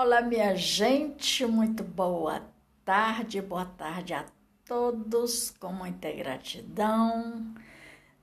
Olá, 0.00 0.22
minha 0.22 0.54
gente, 0.54 1.44
muito 1.44 1.82
boa 1.82 2.40
tarde, 2.84 3.42
boa 3.42 3.64
tarde 3.64 4.14
a 4.14 4.24
todos, 4.64 5.50
com 5.58 5.72
muita 5.72 6.12
gratidão, 6.12 7.52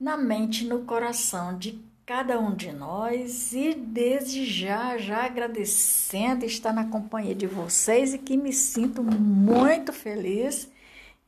na 0.00 0.16
mente 0.16 0.64
e 0.64 0.68
no 0.68 0.86
coração 0.86 1.58
de 1.58 1.78
cada 2.06 2.40
um 2.40 2.54
de 2.54 2.72
nós 2.72 3.52
e 3.52 3.74
desde 3.74 4.46
já, 4.46 4.96
já 4.96 5.26
agradecendo 5.26 6.46
estar 6.46 6.72
na 6.72 6.88
companhia 6.88 7.34
de 7.34 7.46
vocês 7.46 8.14
e 8.14 8.18
que 8.18 8.38
me 8.38 8.54
sinto 8.54 9.02
muito 9.02 9.92
feliz 9.92 10.72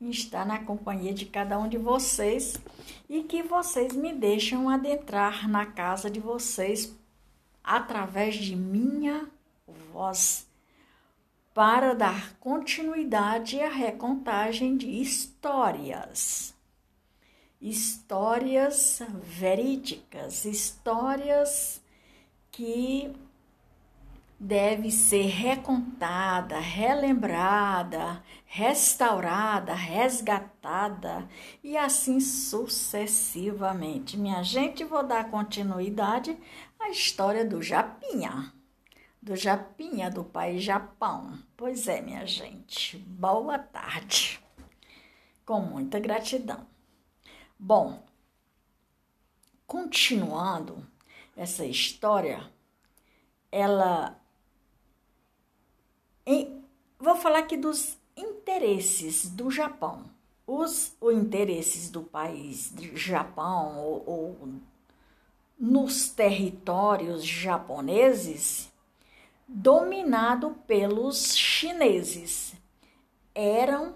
em 0.01 0.09
estar 0.09 0.47
na 0.47 0.57
companhia 0.57 1.13
de 1.13 1.27
cada 1.27 1.59
um 1.59 1.69
de 1.69 1.77
vocês 1.77 2.59
e 3.07 3.21
que 3.21 3.43
vocês 3.43 3.93
me 3.93 4.11
deixam 4.13 4.67
adentrar 4.67 5.47
na 5.47 5.67
casa 5.67 6.09
de 6.09 6.19
vocês 6.19 6.97
através 7.63 8.33
de 8.33 8.55
minha 8.55 9.29
voz 9.91 10.47
para 11.53 11.93
dar 11.93 12.35
continuidade 12.39 13.59
à 13.59 13.69
recontagem 13.69 14.77
de 14.77 14.89
histórias. 15.01 16.53
Histórias 17.61 19.01
verídicas, 19.21 20.45
histórias 20.45 21.81
que 22.49 23.13
deve 24.39 24.89
ser 24.89 25.25
recontada, 25.25 26.57
relembrada, 26.59 28.23
restaurada, 28.45 29.73
resgatada 29.73 31.27
e 31.61 31.75
assim 31.75 32.21
sucessivamente. 32.21 34.17
Minha 34.17 34.41
gente, 34.43 34.85
vou 34.85 35.03
dar 35.03 35.29
continuidade 35.29 36.37
à 36.79 36.89
história 36.89 37.43
do 37.43 37.61
Japinha. 37.61 38.53
Do 39.21 39.35
Japinha 39.35 40.09
do 40.09 40.23
país 40.23 40.63
Japão. 40.63 41.37
Pois 41.57 41.87
é, 41.87 42.01
minha 42.01 42.25
gente. 42.25 42.97
Boa 42.97 43.59
tarde. 43.59 44.41
Com 45.45 45.59
muita 45.61 45.99
gratidão. 45.99 46.65
Bom, 47.57 48.03
continuando 49.67 50.87
essa 51.35 51.65
história, 51.65 52.49
ela 53.51 54.19
vou 56.99 57.15
falar 57.15 57.39
aqui 57.39 57.57
dos 57.57 57.97
interesses 58.15 59.29
do 59.29 59.49
Japão. 59.49 60.05
Os, 60.45 60.95
os 60.99 61.13
interesses 61.13 61.89
do 61.89 62.01
país 62.03 62.73
Japão 62.93 63.77
ou, 63.79 64.03
ou 64.07 64.53
nos 65.57 66.09
territórios 66.09 67.23
japoneses, 67.23 68.68
dominado 69.51 70.51
pelos 70.67 71.35
chineses, 71.35 72.53
eram 73.33 73.95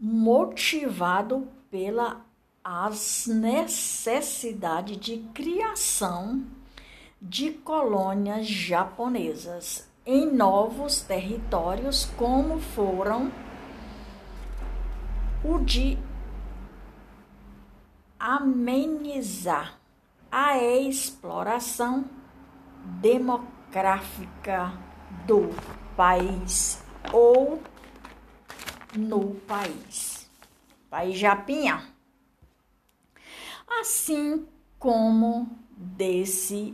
motivado 0.00 1.46
pela 1.70 2.24
as 2.64 3.26
necessidades 3.26 4.96
de 4.96 5.18
criação 5.34 6.46
de 7.20 7.50
colônias 7.50 8.46
japonesas 8.46 9.86
em 10.06 10.32
novos 10.32 11.02
territórios, 11.02 12.06
como 12.16 12.58
foram 12.58 13.30
o 15.44 15.58
de 15.58 15.98
amenizar 18.18 19.78
a 20.32 20.56
exploração 20.58 22.06
demográfica 23.74 24.72
do 25.26 25.50
país 25.96 26.80
ou 27.12 27.60
no 28.96 29.34
país. 29.46 30.30
País 30.88 31.18
Japinha. 31.18 31.84
Assim 33.80 34.46
como 34.78 35.48
desse 35.76 36.72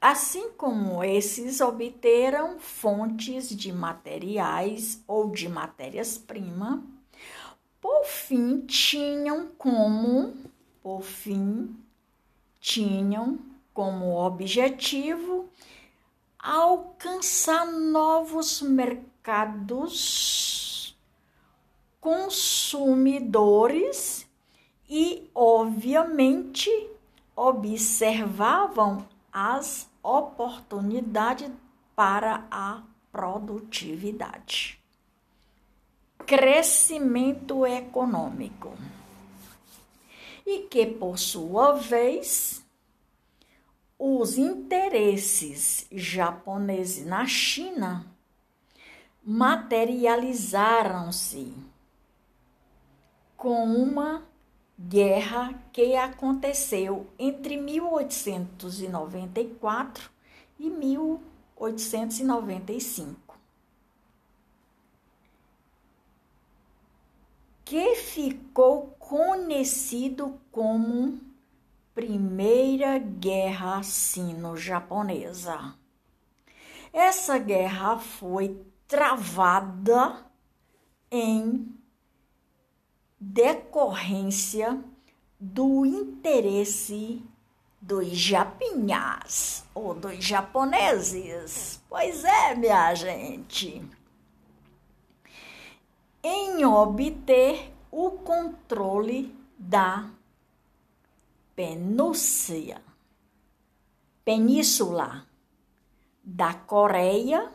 assim 0.00 0.50
como 0.52 1.02
esses 1.02 1.60
obteram 1.60 2.58
fontes 2.60 3.48
de 3.48 3.72
materiais 3.72 5.02
ou 5.08 5.30
de 5.30 5.48
matérias-prima, 5.48 6.84
por 7.80 8.04
fim 8.04 8.60
tinham 8.60 9.48
como 9.58 10.34
por 10.82 11.02
fim 11.02 11.76
tinham 12.60 13.40
como 13.72 14.16
objetivo 14.16 15.48
alcançar 16.42 17.64
novos 17.66 18.60
mercados 18.60 20.12
consumidores 22.00 24.26
e 24.90 25.30
obviamente 25.32 26.68
observavam 27.36 29.06
as 29.32 29.88
oportunidade 30.02 31.48
para 31.94 32.44
a 32.50 32.82
produtividade. 33.12 34.80
Crescimento 36.26 37.64
econômico. 37.64 38.76
E 40.44 40.62
que, 40.62 40.86
por 40.86 41.18
sua 41.18 41.72
vez, 41.72 42.61
os 44.04 44.36
interesses 44.36 45.86
japoneses 45.92 47.06
na 47.06 47.24
China 47.24 48.04
materializaram-se 49.22 51.54
com 53.36 53.62
uma 53.62 54.24
guerra 54.76 55.54
que 55.72 55.94
aconteceu 55.94 57.06
entre 57.16 57.56
1894 57.56 60.10
e 60.58 60.68
1895, 60.68 63.38
que 67.64 67.94
ficou 67.94 68.96
conhecido 68.98 70.40
como 70.50 71.20
Primeira 71.94 72.98
Guerra 72.98 73.82
Sino-Japonesa. 73.82 75.74
Essa 76.90 77.38
guerra 77.38 77.98
foi 77.98 78.64
travada 78.88 80.24
em 81.10 81.70
decorrência 83.20 84.82
do 85.38 85.84
interesse 85.84 87.22
dos 87.78 88.08
japinhas 88.08 89.62
ou 89.74 89.92
dos 89.92 90.24
japoneses. 90.24 91.78
Pois 91.90 92.24
é, 92.24 92.54
minha 92.54 92.94
gente. 92.94 93.86
Em 96.22 96.64
obter 96.64 97.70
o 97.90 98.12
controle 98.12 99.36
da 99.58 100.08
penúcia, 101.54 102.82
península 104.24 105.26
da 106.22 106.54
Coreia 106.54 107.52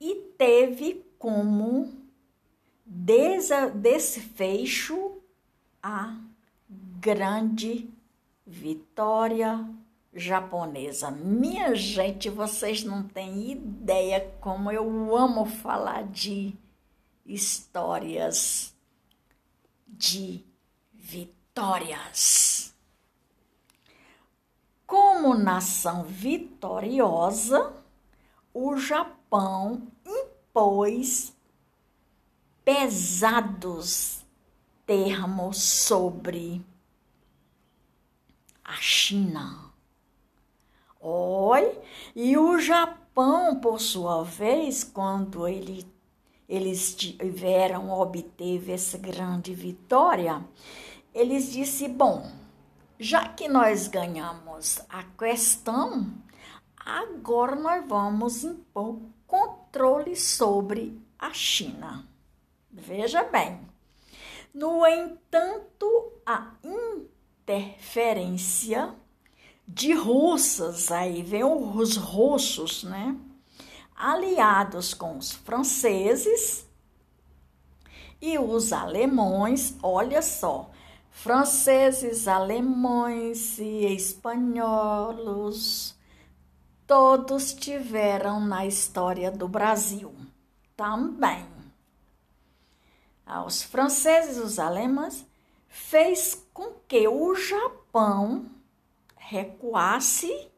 e 0.00 0.14
teve 0.36 1.04
como 1.18 1.92
desfecho 3.74 5.20
a 5.82 6.16
grande 7.00 7.88
vitória 8.46 9.68
japonesa. 10.14 11.10
Minha 11.10 11.74
gente, 11.74 12.30
vocês 12.30 12.82
não 12.82 13.02
têm 13.02 13.52
ideia 13.52 14.32
como 14.40 14.72
eu 14.72 15.16
amo 15.16 15.44
falar 15.44 16.04
de 16.04 16.54
histórias 17.24 18.74
de 19.86 20.44
vitórias. 20.92 22.55
Como 24.86 25.34
nação 25.34 26.04
vitoriosa, 26.04 27.72
o 28.54 28.76
Japão 28.76 29.88
impôs 30.06 31.34
pesados 32.64 34.24
termos 34.86 35.60
sobre 35.60 36.64
a 38.64 38.74
China. 38.74 39.72
Oi, 41.00 41.78
e 42.14 42.38
o 42.38 42.58
Japão, 42.58 43.60
por 43.60 43.80
sua 43.80 44.22
vez, 44.22 44.84
quando 44.84 45.46
ele, 45.48 45.84
eles 46.48 46.94
tiveram, 46.94 47.90
obteve 47.90 48.72
essa 48.72 48.96
grande 48.96 49.52
vitória, 49.52 50.44
eles 51.12 51.52
disse, 51.52 51.88
bom, 51.88 52.45
já 52.98 53.28
que 53.28 53.48
nós 53.48 53.88
ganhamos 53.88 54.80
a 54.88 55.02
questão, 55.02 56.14
agora 56.76 57.54
nós 57.56 57.86
vamos 57.86 58.44
impor 58.44 58.98
controle 59.26 60.16
sobre 60.16 60.98
a 61.18 61.32
China. 61.32 62.06
Veja 62.70 63.24
bem. 63.24 63.60
No 64.54 64.86
entanto, 64.86 66.12
a 66.24 66.52
interferência 67.46 68.94
de 69.68 69.92
russas, 69.92 70.90
aí 70.90 71.22
vem 71.22 71.44
os 71.44 71.96
russos, 71.96 72.84
né? 72.84 73.16
Aliados 73.94 74.94
com 74.94 75.18
os 75.18 75.32
franceses 75.32 76.66
e 78.20 78.38
os 78.38 78.72
alemães, 78.72 79.76
olha 79.82 80.22
só, 80.22 80.70
franceses, 81.16 82.28
alemães 82.28 83.58
e 83.58 83.86
espanholos, 83.94 85.96
todos 86.86 87.54
tiveram 87.54 88.38
na 88.38 88.66
história 88.66 89.30
do 89.30 89.48
Brasil 89.48 90.14
também. 90.76 91.46
Os 93.46 93.62
franceses, 93.62 94.36
os 94.36 94.58
alemães, 94.58 95.24
fez 95.68 96.46
com 96.52 96.74
que 96.86 97.08
o 97.08 97.34
Japão 97.34 98.44
recuasse 99.16 100.48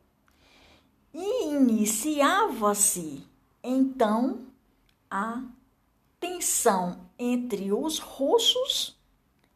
e 1.15 1.53
iniciava-se 1.53 3.25
então 3.63 4.41
a 5.09 5.41
tensão 6.19 7.09
entre 7.17 7.73
os 7.73 8.01
russos 8.01 8.98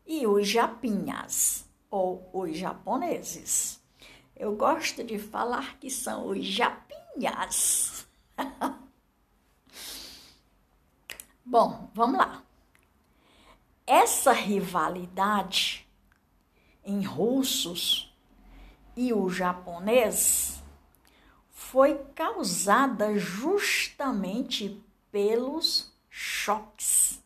e 0.06 0.26
os 0.26 0.48
japinhas 0.48 1.68
ou 1.90 2.28
os 2.32 2.56
japoneses. 2.56 3.80
Eu 4.34 4.56
gosto 4.56 5.04
de 5.04 5.18
falar 5.18 5.78
que 5.78 5.90
são 5.90 6.28
os 6.28 6.44
japinhas. 6.44 8.06
Bom, 11.44 11.90
vamos 11.94 12.18
lá. 12.18 12.42
Essa 13.86 14.32
rivalidade 14.32 15.86
em 16.84 17.02
russos 17.04 18.12
e 18.96 19.12
o 19.12 19.28
japonês 19.28 20.62
foi 21.50 21.98
causada 22.14 23.18
justamente 23.18 24.82
pelos 25.10 25.92
choques 26.08 27.22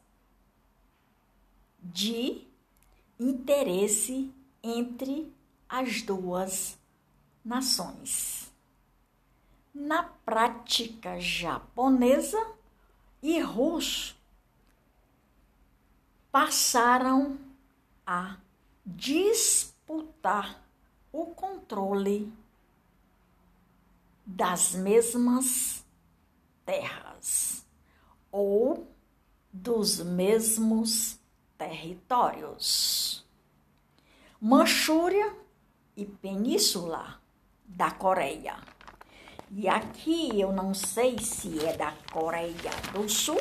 de 1.83 2.46
interesse 3.19 4.33
entre 4.63 5.33
as 5.69 6.03
duas 6.03 6.79
nações. 7.45 8.53
Na 9.75 10.03
prática 10.03 11.19
japonesa 11.21 12.55
e 13.23 13.41
russo 13.41 14.17
passaram 16.31 17.39
a 18.07 18.37
disputar 18.85 20.63
o 21.13 21.27
controle 21.27 22.33
das 24.25 24.75
mesmas 24.75 25.85
terras 26.65 27.65
ou 28.31 28.87
dos 29.53 30.01
mesmos 30.01 31.19
territórios. 31.59 33.25
Manchúria 34.41 35.35
e 35.97 36.05
Península 36.05 37.21
da 37.65 37.91
Coreia. 37.91 38.57
E 39.51 39.69
aqui 39.69 40.41
eu 40.41 40.53
não 40.53 40.75
sei 40.75 41.19
se 41.19 41.65
é 41.65 41.77
da 41.77 41.93
Coreia 42.13 42.71
do 42.93 43.09
Sul 43.09 43.41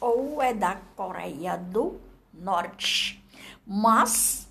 ou 0.00 0.42
é 0.42 0.52
da 0.52 0.76
Coreia 0.96 1.56
do 1.56 2.00
Norte, 2.32 3.22
mas 3.66 4.48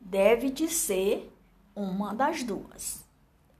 deve 0.00 0.50
de 0.50 0.68
ser 0.68 1.32
uma 1.74 2.14
das 2.14 2.42
duas. 2.42 3.04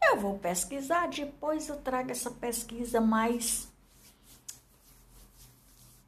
Eu 0.02 0.18
vou 0.18 0.38
pesquisar, 0.38 1.08
depois 1.08 1.68
eu 1.68 1.76
trago 1.76 2.10
essa 2.10 2.30
pesquisa 2.30 3.00
mais 3.00 3.70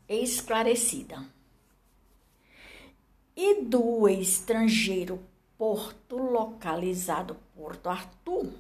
esclarecida. 0.09 1.25
E 3.35 3.63
do 3.63 4.09
estrangeiro 4.09 5.21
porto 5.57 6.17
localizado 6.17 7.37
Porto 7.55 7.89
Arthur 7.89 8.53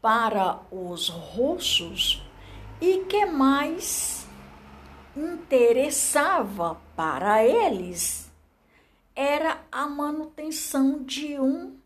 para 0.00 0.60
os 0.70 1.08
russos 1.08 2.22
e 2.80 3.04
que 3.04 3.26
mais 3.26 4.26
interessava 5.16 6.80
para 6.94 7.44
eles 7.44 8.30
era 9.14 9.60
a 9.72 9.88
manutenção 9.88 11.02
de 11.02 11.40
um 11.40 11.76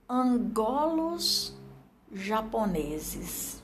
Angolos 0.09 1.55
japoneses 2.11 3.61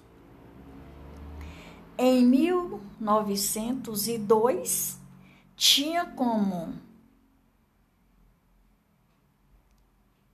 em 1.97 2.23
1902, 2.23 4.99
tinha 5.55 6.05
como 6.05 6.75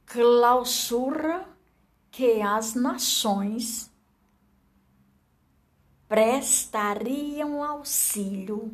clausura 0.06 1.48
que 2.14 2.44
as 2.44 2.76
nações 2.76 3.92
prestariam 6.08 7.64
auxílio 7.64 8.72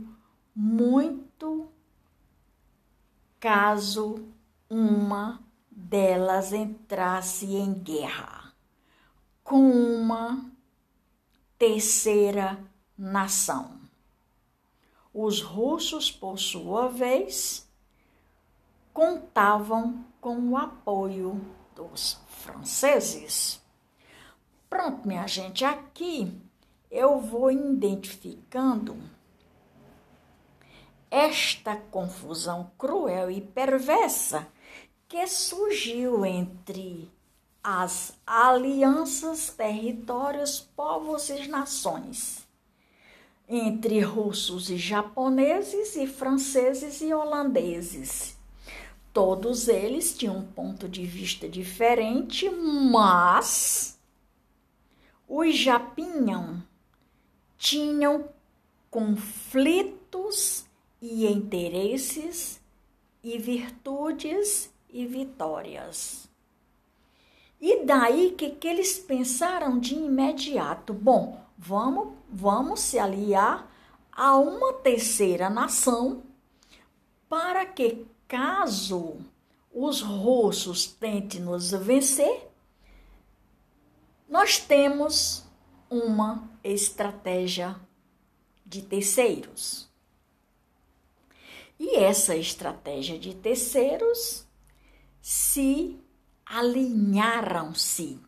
muito 0.53 1.72
caso 3.39 4.27
uma 4.69 5.41
delas 5.72 6.51
entrasse 6.51 7.46
em 7.46 7.74
guerra 7.75 8.53
com 9.41 9.72
uma 9.72 10.51
terceira 11.58 12.62
nação. 12.98 13.79
Os 15.13 15.41
russos, 15.41 16.12
por 16.12 16.38
sua 16.38 16.89
vez, 16.89 17.65
contavam 18.91 20.03
com 20.19 20.50
o 20.50 20.58
apoio 20.58 21.58
dos 21.79 22.19
franceses. 22.27 23.62
Pronto, 24.69 25.07
minha 25.07 25.25
gente, 25.25 25.63
aqui 25.63 26.29
eu 26.91 27.21
vou 27.21 27.50
identificando 27.50 28.98
esta 31.09 31.77
confusão 31.77 32.69
cruel 32.77 33.31
e 33.31 33.39
perversa 33.39 34.45
que 35.07 35.25
surgiu 35.25 36.25
entre 36.25 37.09
as 37.63 38.13
alianças, 38.27 39.50
territórios, 39.50 40.59
povos 40.59 41.29
e 41.29 41.48
nações, 41.48 42.45
entre 43.48 44.01
russos 44.01 44.69
e 44.69 44.77
japoneses 44.77 45.95
e 45.95 46.05
franceses 46.05 47.01
e 47.01 47.13
holandeses. 47.13 48.38
Todos 49.13 49.67
eles 49.67 50.15
tinham 50.17 50.37
um 50.37 50.45
ponto 50.45 50.87
de 50.87 51.05
vista 51.05 51.49
diferente, 51.49 52.49
mas 52.49 53.99
os 55.27 55.55
japinham 55.55 56.63
tinham 57.57 58.29
conflitos 58.89 60.65
e 61.01 61.27
interesses 61.27 62.59
e 63.23 63.37
virtudes 63.37 64.71
e 64.89 65.05
vitórias. 65.05 66.29
E 67.61 67.83
daí 67.83 68.31
que, 68.31 68.51
que 68.51 68.67
eles 68.67 68.97
pensaram 68.97 69.79
de 69.79 69.95
imediato, 69.95 70.93
bom, 70.93 71.43
vamos, 71.57 72.13
vamos 72.31 72.79
se 72.79 72.97
aliar 72.97 73.69
a 74.11 74.37
uma 74.37 74.73
terceira 74.73 75.49
nação 75.49 76.23
para 77.27 77.65
que 77.65 78.05
caso 78.29 79.17
os 79.74 80.01
russos 80.01 80.86
tentem 80.86 81.41
nos 81.41 81.71
vencer, 81.71 82.48
nós 84.29 84.59
temos 84.59 85.43
uma 85.89 86.48
estratégia 86.63 87.75
de 88.63 88.83
terceiros. 88.83 89.89
E 91.79 91.95
essa 91.95 92.36
estratégia 92.36 93.17
de 93.17 93.33
terceiros 93.33 94.45
se 95.21 96.00
alinharam-se 96.45 98.19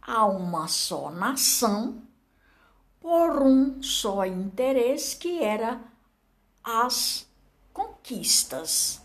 a 0.00 0.24
uma 0.24 0.68
só 0.68 1.10
nação 1.10 2.00
por 3.00 3.42
um 3.42 3.82
só 3.82 4.24
interesse 4.24 5.16
que 5.16 5.42
era 5.42 5.82
as 6.62 7.28
conquistas, 7.74 9.02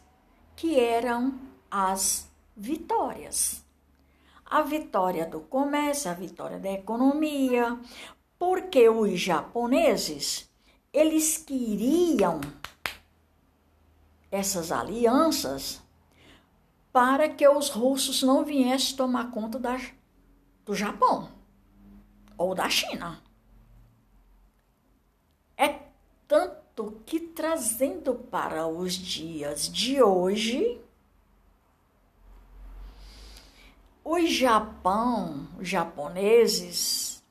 que 0.56 0.80
eram 0.80 1.38
as 1.70 2.30
vitórias. 2.56 3.66
A 4.46 4.62
vitória 4.62 5.26
do 5.26 5.42
comércio, 5.42 6.10
a 6.10 6.14
vitória 6.14 6.58
da 6.58 6.72
economia, 6.72 7.78
porque 8.38 8.88
os 8.88 9.20
japoneses 9.20 10.50
eles 10.92 11.38
queriam 11.38 12.40
essas 14.32 14.72
alianças 14.72 15.82
para 16.92 17.30
que 17.30 17.48
os 17.48 17.70
russos 17.70 18.24
não 18.24 18.44
viessem 18.44 18.96
tomar 18.96 19.32
conta 19.32 19.60
da, 19.60 19.80
do 20.66 20.74
Japão 20.74 21.30
ou 22.38 22.56
da 22.56 22.70
China. 22.70 23.22
É 25.56 25.80
tanto 26.28 26.59
que 27.06 27.20
trazendo 27.20 28.16
para 28.16 28.66
os 28.66 28.94
dias 28.94 29.68
de 29.68 30.02
hoje, 30.02 30.80
o 34.04 34.20
Japão, 34.26 35.48
os 35.60 35.68
japoneses, 35.68 37.24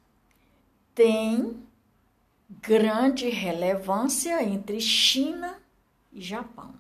têm 0.95 1.67
grande 2.51 3.29
relevância 3.31 4.43
entre 4.43 4.81
China 4.81 5.61
e 6.13 6.21
Japão. 6.21 6.75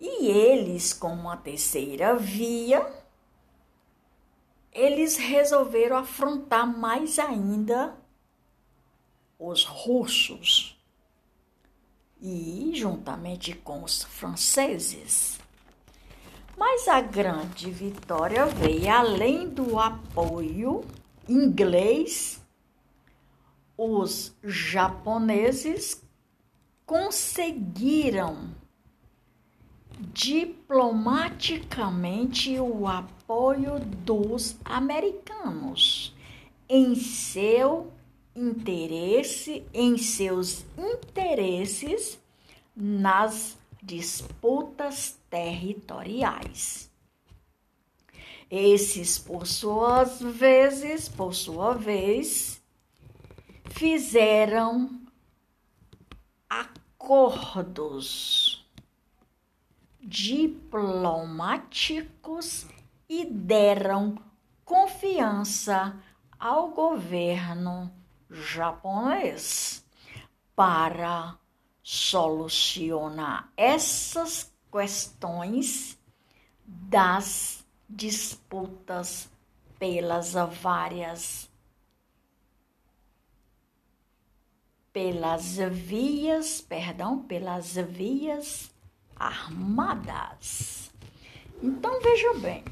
E 0.00 0.28
eles, 0.28 0.92
com 0.92 1.12
uma 1.12 1.36
terceira 1.36 2.16
via, 2.16 2.90
eles 4.72 5.16
resolveram 5.16 5.96
afrontar 5.96 6.66
mais 6.66 7.18
ainda 7.18 7.96
os 9.38 9.64
russos 9.64 10.77
e 12.20 12.72
juntamente 12.74 13.54
com 13.54 13.82
os 13.82 14.02
franceses. 14.02 15.38
Mas 16.56 16.88
a 16.88 17.00
grande 17.00 17.70
vitória 17.70 18.44
veio 18.46 18.90
além 18.90 19.48
do 19.48 19.78
apoio 19.78 20.84
inglês, 21.28 22.42
os 23.76 24.34
japoneses 24.42 26.02
conseguiram 26.84 28.50
diplomaticamente 30.12 32.58
o 32.58 32.88
apoio 32.88 33.78
dos 33.80 34.56
americanos 34.64 36.16
em 36.68 36.94
seu 36.94 37.92
interesse, 38.38 39.66
em 39.74 39.98
seus 39.98 40.64
interesses 40.76 42.18
nas 42.74 43.58
disputas 43.82 45.18
territoriais. 45.28 46.90
Esses, 48.50 49.18
por 49.18 49.46
suas 49.46 50.18
vezes, 50.20 51.06
por 51.08 51.34
sua 51.34 51.74
vez, 51.74 52.62
fizeram 53.66 55.02
acordos 56.98 58.66
diplomáticos 60.00 62.66
e 63.08 63.24
deram 63.26 64.16
confiança 64.64 65.94
ao 66.38 66.70
governo 66.70 67.92
japonês 68.30 69.84
para 70.54 71.38
solucionar 71.82 73.50
essas 73.56 74.52
questões 74.70 75.98
das 76.66 77.64
disputas 77.88 79.30
pelas 79.78 80.34
várias 80.60 81.48
pelas 84.92 85.56
vias, 85.70 86.60
perdão, 86.60 87.22
pelas 87.22 87.74
vias 87.76 88.68
armadas. 89.14 90.90
Então 91.62 92.00
vejam 92.00 92.40
bem 92.40 92.64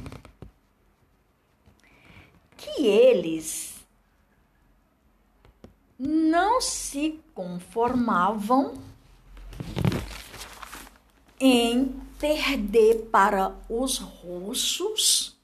que 2.57 2.85
eles 2.85 3.76
não 5.99 6.61
se 6.61 7.19
conformavam 7.35 8.75
em 11.41 11.89
perder 12.19 13.09
para 13.11 13.57
os 13.69 13.99
russos 13.99 15.37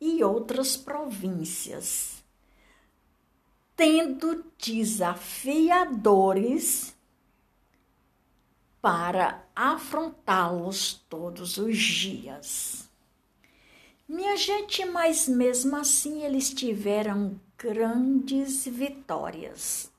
e 0.00 0.22
outras 0.22 0.76
províncias, 0.76 2.22
tendo 3.74 4.44
desafiadores 4.58 6.96
para 8.80 9.44
afrontá-los 9.54 11.04
todos 11.08 11.58
os 11.58 11.76
dias. 11.76 12.87
Minha 14.08 14.36
gente, 14.36 14.84
mas 14.86 15.28
mesmo 15.28 15.76
assim 15.76 16.24
eles 16.24 16.50
tiveram 16.50 17.38
grandes 17.58 18.64
vitórias. 18.64 19.92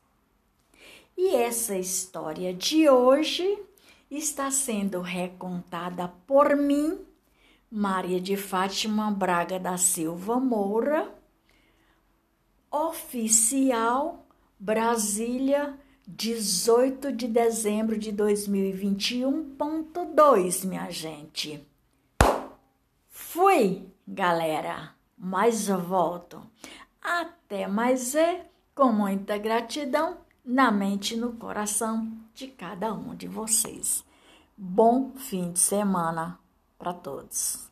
E 1.15 1.35
essa 1.35 1.77
história 1.77 2.51
de 2.51 2.89
hoje 2.89 3.61
está 4.09 4.49
sendo 4.49 5.01
recontada 5.01 6.07
por 6.25 6.55
mim, 6.55 6.97
Maria 7.69 8.19
de 8.19 8.35
Fátima 8.35 9.11
Braga 9.11 9.59
da 9.59 9.77
Silva 9.77 10.39
Moura, 10.39 11.13
oficial 12.71 14.25
Brasília 14.57 15.77
18 16.07 17.11
de 17.11 17.27
dezembro 17.27 17.95
de 17.95 18.11
2021.2, 18.11 20.65
minha 20.65 20.89
gente. 20.89 21.63
Fui, 23.09 23.87
galera, 24.09 24.95
mas 25.15 25.67
volto. 25.67 26.41
Até 26.99 27.67
mais 27.67 28.15
é, 28.15 28.49
com 28.73 28.91
muita 28.91 29.37
gratidão 29.37 30.17
na 30.43 30.71
mente 30.71 31.13
e 31.13 31.17
no 31.17 31.33
coração 31.33 32.11
de 32.33 32.47
cada 32.47 32.91
um 32.91 33.15
de 33.15 33.27
vocês. 33.27 34.03
Bom 34.57 35.11
fim 35.15 35.51
de 35.51 35.59
semana 35.59 36.39
para 36.77 36.91
todos. 36.91 37.68